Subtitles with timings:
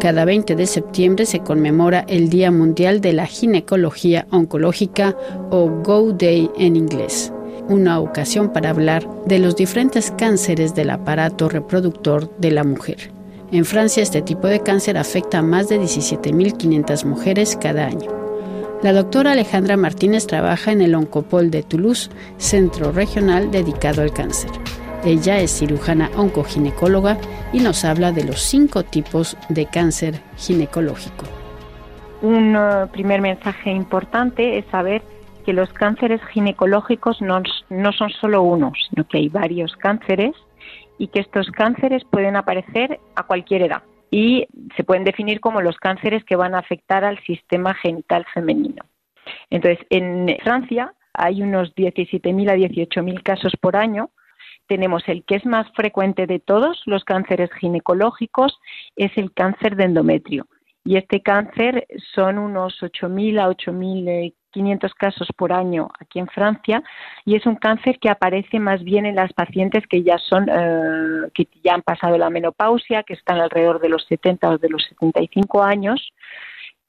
[0.00, 5.14] Cada 20 de septiembre se conmemora el Día Mundial de la Ginecología Oncológica
[5.50, 7.30] o Go Day en inglés,
[7.68, 13.12] una ocasión para hablar de los diferentes cánceres del aparato reproductor de la mujer.
[13.52, 18.10] En Francia este tipo de cáncer afecta a más de 17.500 mujeres cada año.
[18.82, 24.50] La doctora Alejandra Martínez trabaja en el Oncopol de Toulouse, centro regional dedicado al cáncer.
[25.04, 27.16] Ella es cirujana oncoginecóloga
[27.54, 31.24] y nos habla de los cinco tipos de cáncer ginecológico.
[32.20, 35.00] Un uh, primer mensaje importante es saber
[35.46, 40.32] que los cánceres ginecológicos no, no son solo uno, sino que hay varios cánceres
[40.98, 44.46] y que estos cánceres pueden aparecer a cualquier edad y
[44.76, 48.84] se pueden definir como los cánceres que van a afectar al sistema genital femenino.
[49.48, 54.10] Entonces, en Francia hay unos 17.000 a 18.000 casos por año
[54.70, 58.56] tenemos el que es más frecuente de todos los cánceres ginecológicos,
[58.94, 60.46] es el cáncer de endometrio.
[60.84, 66.84] Y este cáncer son unos 8.000 a 8.500 casos por año aquí en Francia
[67.24, 71.28] y es un cáncer que aparece más bien en las pacientes que ya son eh,
[71.34, 74.84] que ya han pasado la menopausia, que están alrededor de los 70 o de los
[74.84, 76.12] 75 años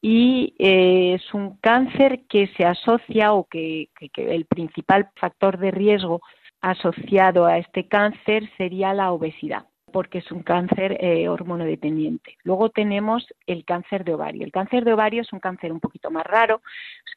[0.03, 6.21] y eh, es un cáncer que se asocia o que el principal factor de riesgo
[6.61, 12.37] asociado a este cáncer sería la obesidad porque es un cáncer eh, hormonodependiente.
[12.43, 14.45] Luego tenemos el cáncer de ovario.
[14.45, 16.61] El cáncer de ovario es un cáncer un poquito más raro,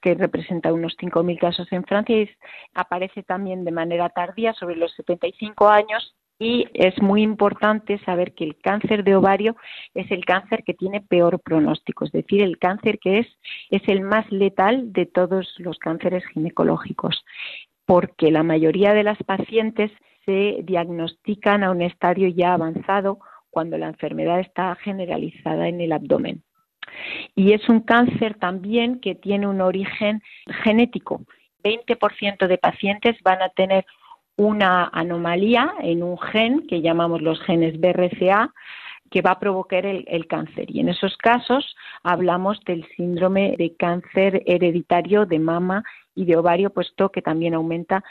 [0.03, 2.29] que representa unos 5.000 casos en Francia y
[2.75, 8.45] aparece también de manera tardía, sobre los 75 años, y es muy importante saber que
[8.45, 9.57] el cáncer de ovario
[9.95, 13.27] es el cáncer que tiene peor pronóstico, es decir, el cáncer que es,
[13.71, 17.25] es el más letal de todos los cánceres ginecológicos
[17.87, 19.91] porque la mayoría de las pacientes
[20.25, 23.19] se diagnostican a un estadio ya avanzado
[23.51, 26.43] cuando la enfermedad está generalizada en el abdomen.
[27.35, 30.23] Y es un cáncer también que tiene un origen
[30.63, 31.23] genético.
[31.63, 33.87] 20% de pacientes van a tener
[34.37, 38.53] una anomalía en un gen que llamamos los genes BRCA
[39.15, 40.69] que va a provocar el, el, cáncer.
[40.69, 45.85] Y en esos casos hablamos del síndrome de cáncer hereditario de mama
[46.17, 48.03] y de ovario, puesto que también aumenta,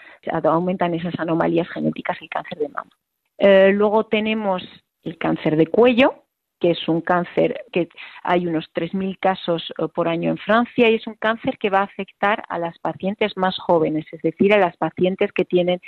[0.43, 2.89] aumentan esas anomalías genéticas el cáncer de mama.
[3.37, 4.63] Eh, luego tenemos
[5.03, 6.23] el cáncer de cuello,
[6.61, 7.89] que es un cáncer que
[8.23, 11.79] hay unos 3.000 casos eh, por año en Francia y es un cáncer que va
[11.79, 15.81] a afectar a las pacientes más jóvenes, es decir, a las pacientes que tienen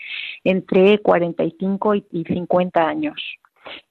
[0.43, 3.37] entre 45 y 50 años.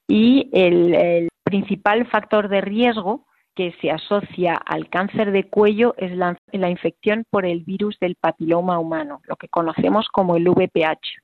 [0.06, 6.36] Y el principal factor de riesgo que se asocia al cáncer de cuello es la,
[6.68, 11.20] infección por el virus del papiloma humano, lo que conocemos como el VPH.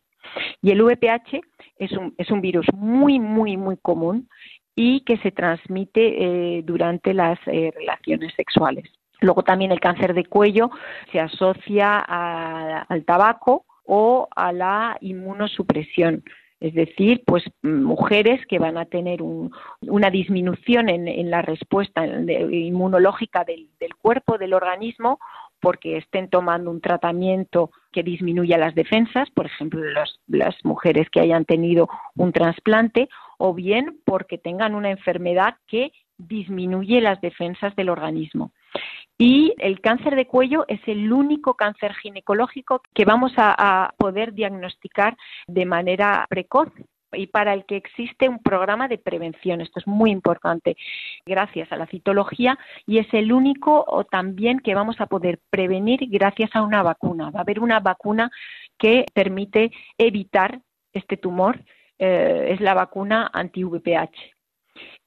[0.63, 1.41] Y el VPH
[1.79, 4.29] es un, virus muy, muy, muy común
[4.77, 8.85] y que se transmite eh, durante las eh, relaciones sexuales.
[9.21, 10.71] Luego también el cáncer de cuello
[11.11, 16.23] se asocia al tabaco o a la inmunosupresión
[16.60, 23.69] es decir, pues mujeres que van a tener una disminución en, la respuesta inmunológica del,
[24.00, 25.19] cuerpo, del organismo,
[25.59, 29.81] porque estén tomando un tratamiento que disminuya las defensas, por ejemplo,
[30.28, 37.00] las mujeres que hayan tenido un trasplante, o bien porque tengan una enfermedad que disminuye
[37.00, 38.53] las defensas del organismo.
[39.23, 45.15] Y el cáncer de cuello es el único cáncer ginecológico que vamos a, poder diagnosticar
[45.47, 46.69] de manera precoz
[47.13, 49.61] y para el que existe un programa de prevención.
[49.61, 50.75] Esto es muy importante
[51.27, 56.01] gracias a la citología y es el único o también que vamos a poder prevenir
[56.09, 57.31] gracias a una vacuna.
[57.31, 58.31] Va a haber una vacuna
[58.79, 60.63] que permite evitar
[60.95, 61.61] este tumor,
[61.99, 64.40] eh, es la vacuna anti-VPH.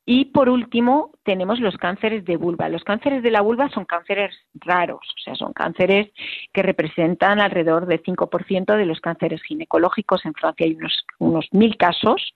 [0.06, 2.68] Y por último, tenemos los cánceres de vulva.
[2.68, 6.12] Los cánceres de la vulva son cánceres raros, o sea, son cánceres
[6.52, 10.26] que representan alrededor del 5% de los cánceres ginecológicos.
[10.26, 12.34] En Francia hay unos, unos mil casos.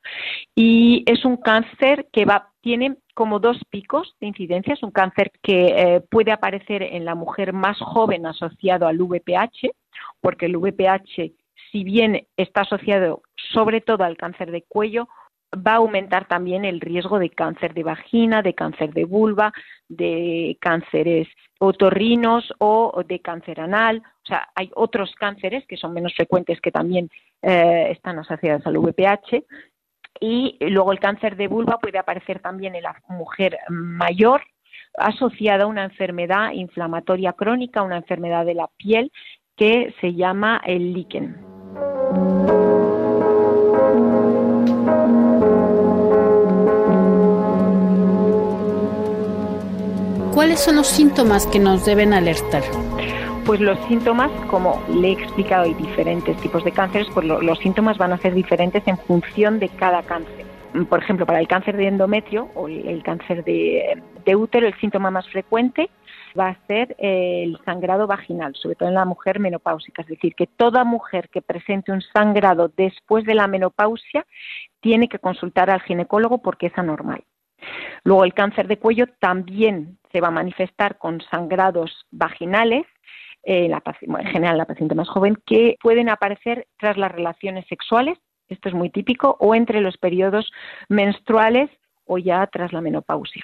[0.56, 2.26] Y es un cáncer que
[2.62, 4.74] tiene como dos picos de incidencia.
[4.74, 9.72] Es un cáncer que eh, puede aparecer en la mujer más joven asociado al VPH,
[10.22, 11.34] porque el VPH,
[11.72, 13.24] si bien está asociado
[13.54, 15.10] sobre todo al cáncer de cuello,
[15.56, 19.54] va a aumentar también el riesgo de cáncer de vagina, de cáncer de vulva,
[19.88, 21.28] de cánceres
[21.60, 24.04] otorrinos o de cáncer anal.
[24.24, 27.10] O sea, hay otros cánceres que son menos frecuentes que también
[27.42, 29.44] eh, están asociados al VPH.
[30.20, 34.42] Y luego el cáncer de vulva puede aparecer también en la mujer mayor
[34.98, 39.12] asociada a una enfermedad inflamatoria crónica, una enfermedad de la piel
[39.56, 41.47] que se llama el líquen.
[50.38, 52.62] ¿Cuáles son los síntomas que nos deben alertar?
[53.44, 57.98] Pues los síntomas, como le he explicado, hay diferentes tipos de cánceres, pues los síntomas
[57.98, 60.46] van a ser diferentes en función de cada cáncer.
[60.90, 65.10] Por ejemplo, para el cáncer de endometrio o el cáncer de, de útero, el síntoma
[65.10, 65.90] más frecuente
[66.40, 70.04] va a ser el sangrado vaginal, sobre todo en la mujer menopáusica.
[70.04, 74.24] Es decir, que toda mujer que presente un sangrado después de la menopausia
[74.82, 77.24] tiene que consultar al ginecólogo porque es anormal.
[78.04, 82.86] Luego, el cáncer de cuello también se va a manifestar con sangrados vaginales
[83.44, 88.18] en, en general la paciente más joven, que pueden aparecer tras las relaciones sexuales,
[88.50, 90.52] esto es muy típico, o entre los periodos
[90.90, 91.70] menstruales
[92.06, 93.44] o ya tras la menopausia.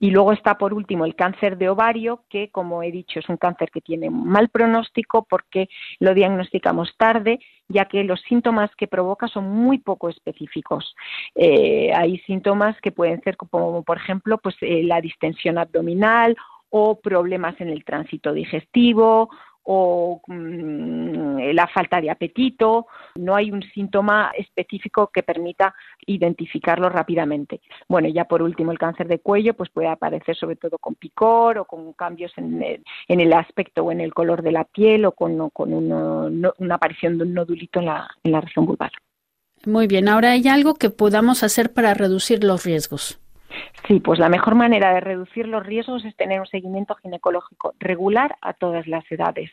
[0.00, 3.36] Y luego está por último el cáncer de ovario, que como he dicho es un
[3.36, 5.68] cáncer que tiene mal pronóstico porque
[5.98, 10.94] lo diagnosticamos tarde, ya que los síntomas que provoca son muy poco específicos.
[11.34, 16.36] Eh, hay síntomas que pueden ser como por ejemplo pues eh, la distensión abdominal
[16.70, 19.30] o problemas en el tránsito digestivo
[19.70, 22.86] o mm, la falta de apetito.
[23.16, 25.74] No hay un síntoma específico que permita
[26.06, 27.60] identificarlo rápidamente.
[27.86, 31.58] Bueno, ya por último, el cáncer de cuello pues puede aparecer sobre todo con picor
[31.58, 32.62] o con cambios en
[33.20, 37.34] el, aspecto o en el color de la piel o con, una aparición de un
[37.34, 38.92] nodulito en la, en la región vulvar.
[39.66, 43.20] Muy bien, ahora hay algo que podamos hacer para reducir los riesgos.
[43.86, 48.36] Sí, pues la mejor manera de reducir los riesgos es tener un seguimiento ginecológico regular
[48.42, 49.50] a todas las edades.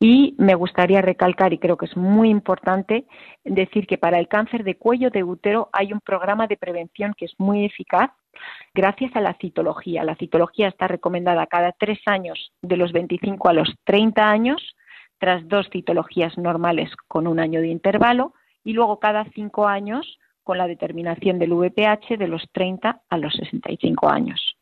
[0.00, 3.04] Y me gustaría recalcar, y creo que es muy importante,
[3.44, 7.24] decir que para el cáncer de cuello de útero hay un programa de prevención que
[7.24, 8.10] es muy eficaz
[8.74, 10.04] gracias a la citología.
[10.04, 14.76] La citología está recomendada cada tres años, de los 25 a los 30 años,
[15.18, 20.18] tras dos citologías normales con un año de intervalo, y luego cada cinco años
[20.48, 24.56] con la determinación del VPH de los 30 a los 65 años.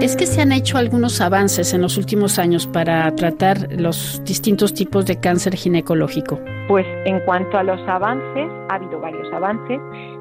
[0.00, 4.74] Es que se han hecho algunos avances en los últimos años para tratar los distintos
[4.74, 6.38] tipos de cáncer ginecológico.
[6.68, 9.80] Pues en cuanto a los avances, ha habido varios avances.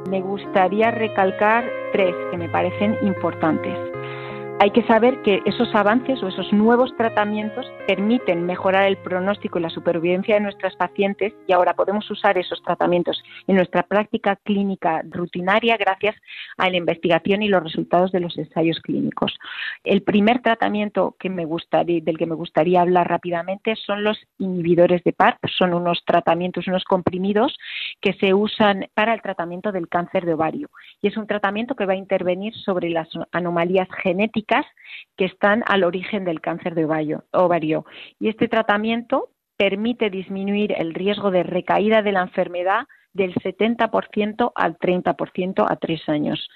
[0.09, 3.92] Me gustaría recalcar tres que me parecen importantes.
[4.63, 9.61] Hay que saber que esos avances o esos nuevos tratamientos permiten mejorar el pronóstico y
[9.61, 15.01] la supervivencia de nuestras pacientes y ahora podemos usar esos tratamientos en nuestra práctica clínica
[15.09, 16.15] rutinaria gracias
[16.55, 19.37] a la investigación y los resultados de los ensayos clínicos.
[19.83, 25.39] El primer tratamiento del que me gustaría hablar rápidamente son los inhibidores de PARP.
[25.57, 27.59] Son unos tratamientos, unos comprimidos
[27.99, 30.69] que se usan para el tratamiento del cáncer de ovario
[31.01, 34.52] y es un tratamiento que va a intervenir sobre las anomalías genéticas
[35.17, 36.85] que están al origen del cáncer de
[37.31, 37.85] ovario.
[38.19, 44.77] Y este tratamiento permite disminuir el riesgo de recaída de la enfermedad del 70% al
[44.77, 46.49] 30% a tres años.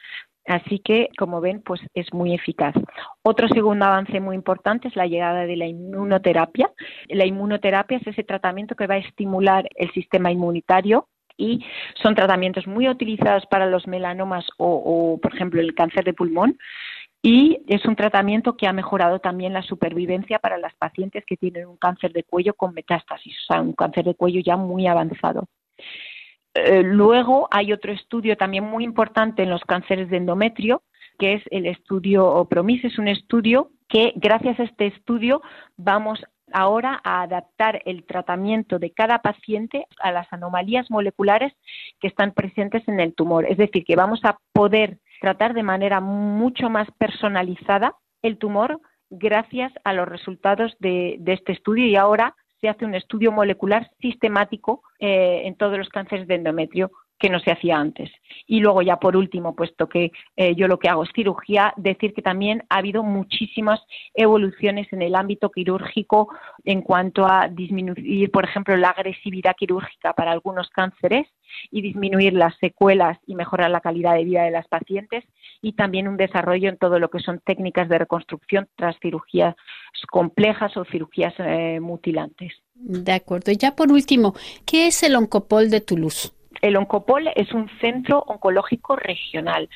[0.47, 2.73] Así que, como ven, pues es muy eficaz.
[3.21, 6.71] Otro segundo avance muy importante es la llegada de la inmunoterapia.
[7.09, 11.63] La inmunoterapia es ese tratamiento que va a estimular el sistema inmunitario y
[12.01, 16.57] son tratamientos muy utilizados para los melanomas o, o por ejemplo, el cáncer de pulmón
[17.29, 21.67] y es un tratamiento que ha mejorado también la supervivencia para las pacientes que tienen
[21.67, 25.43] un cáncer de cuello con metástasis, o sea, un cáncer de cuello ya muy avanzado.
[26.53, 30.83] Eh, luego hay otro estudio también muy importante en los cánceres de endometrio,
[31.19, 32.85] que es el estudio PROMIS.
[32.85, 35.41] Es un estudio que, gracias a este estudio,
[35.75, 41.51] vamos ahora a adaptar el tratamiento de cada paciente a las anomalías moleculares
[41.99, 43.45] que están presentes en el tumor.
[43.49, 49.71] Es decir, que vamos a poder tratar de manera mucho más personalizada el tumor gracias
[49.83, 51.85] a los resultados de, este estudio.
[51.85, 56.91] Y ahora se hace un estudio molecular sistemático eh, en todos los cánceres de endometrio
[57.19, 58.11] que no se hacía antes.
[58.45, 62.13] Y luego ya por último, puesto que eh, yo lo que hago es cirugía, decir
[62.13, 63.79] que también ha habido muchísimas
[64.13, 66.29] evoluciones en el ámbito quirúrgico
[66.63, 71.27] en cuanto a disminuir, por ejemplo, la agresividad quirúrgica para algunos cánceres
[71.71, 75.23] y disminuir las secuelas y mejorar la calidad de vida de las pacientes
[75.61, 79.55] y también un desarrollo en todo lo que son técnicas de reconstrucción tras cirugías
[80.11, 82.53] complejas o cirugías eh, mutilantes.
[82.75, 83.51] De acuerdo.
[83.51, 86.36] Y ya por último, ¿qué es el Oncopol de Toulouse?
[86.61, 89.69] El Oncopol es un centro oncológico regional.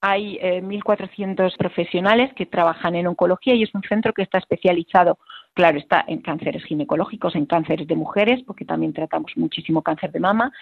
[0.00, 5.18] Hay 1.400 eh, profesionales que trabajan en oncología y es un centro que está especializado,
[5.54, 10.20] claro, está en cánceres ginecológicos, en cánceres de mujeres, porque también tratamos muchísimo cáncer de
[10.20, 10.52] mama,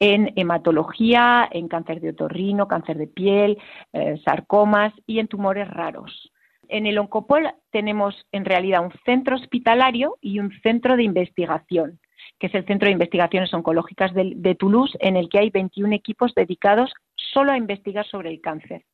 [0.00, 3.58] en hematología, en cáncer de otorrino, cáncer de piel,
[3.92, 6.32] eh, sarcomas y en tumores raros.
[6.68, 12.00] En el Oncopol tenemos en realidad un centro hospitalario y un centro de investigación
[12.38, 16.34] que es el Centro de Investigaciones Oncológicas de, Toulouse, en el que hay 21 equipos
[16.34, 18.84] dedicados solo a investigar sobre el cáncer.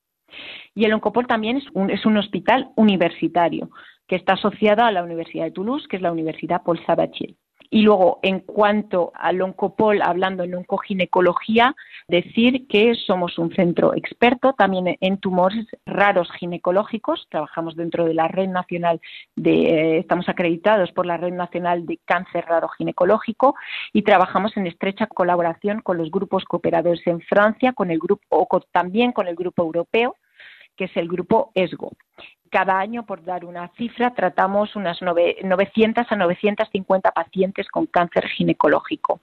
[0.74, 3.70] Y el Oncopol también es un, es un hospital universitario
[4.06, 7.34] que está asociado a la Universidad de Toulouse, que es la Universidad Paul Sabatier.
[7.70, 11.74] Y luego, en cuanto al oncopol, hablando en oncoginecología,
[12.08, 17.26] decir que somos un centro experto también en tumores raros ginecológicos.
[17.30, 19.00] Trabajamos dentro de la Red Nacional
[19.34, 23.54] de, eh, estamos acreditados por la Red Nacional de Cáncer Raro Ginecológico
[23.92, 28.46] y trabajamos en estrecha colaboración con los grupos cooperadores en Francia, con el grupo, o
[28.72, 30.16] también con el grupo europeo
[30.76, 31.92] que es el grupo ESGO
[32.54, 39.18] cada año, por dar una cifra, tratamos unas 900 a 950 pacientes con cáncer ginecológico.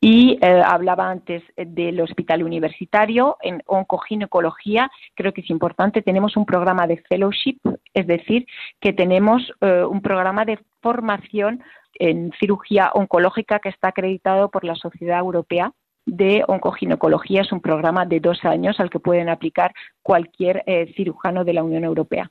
[0.00, 4.90] Y eh, hablaba antes del hospital universitario en oncoginecología.
[5.14, 6.02] Creo que es importante.
[6.02, 7.60] Tenemos un programa de fellowship,
[7.94, 8.48] es decir,
[8.80, 11.62] que tenemos eh, un programa de formación
[12.00, 15.72] en cirugía oncológica que está acreditado por la Sociedad Europea
[16.04, 17.42] de oncoginecología.
[17.42, 21.62] Es un programa de dos años al que pueden aplicar cualquier eh, cirujano de la
[21.62, 22.28] Unión Europea.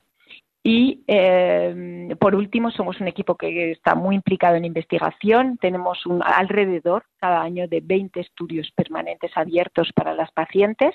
[0.62, 5.56] Y eh, por último, somos un equipo que está muy implicado en investigación.
[5.56, 10.94] Tenemos un, alrededor cada año de 20 estudios permanentes abiertos para las pacientes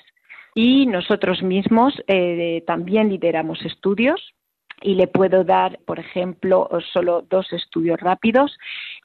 [0.54, 4.34] y nosotros mismos eh, también lideramos estudios.
[4.82, 8.56] Y le puedo dar, por ejemplo, solo dos estudios rápidos.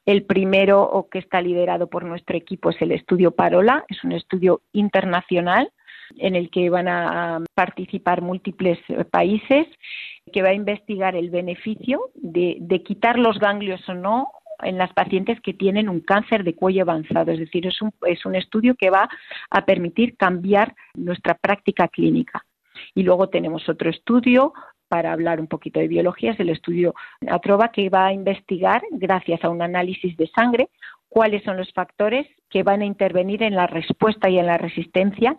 [0.05, 3.85] El primero, que está liderado por nuestro equipo, es el estudio Parola.
[3.87, 5.71] Es un estudio internacional
[6.17, 8.79] en el que van a participar múltiples
[9.11, 9.67] países
[10.31, 14.31] que va a investigar el beneficio de, quitar los ganglios o no
[14.63, 17.31] en las pacientes que tienen un cáncer de cuello avanzado.
[17.31, 19.09] Es decir, es un, es un estudio que va
[19.49, 22.45] a permitir cambiar nuestra práctica clínica.
[22.93, 24.53] Y luego tenemos otro estudio
[24.91, 26.93] para hablar un poquito de biología, es el estudio
[27.25, 30.67] Atroba, que va a investigar, gracias a un análisis de sangre,
[31.07, 35.37] cuáles son los factores que van a intervenir en la respuesta y en la resistencia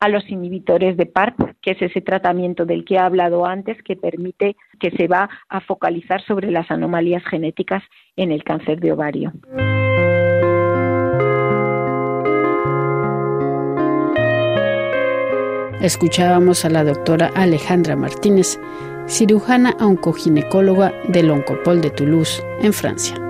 [0.00, 3.94] a los inhibidores de PARP, que es ese tratamiento del que he hablado antes, que
[3.94, 7.84] permite que se va a focalizar sobre las anomalías genéticas
[8.16, 9.32] en el cáncer de ovario.
[15.80, 18.58] Escuchábamos a la doctora Alejandra Martínez,
[19.08, 23.27] cirujana oncoginecóloga del Oncopol de Toulouse, en Francia.